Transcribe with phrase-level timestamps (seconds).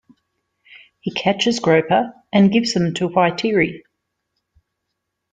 [0.99, 3.83] He catches groper, and gives them to Whaitiri.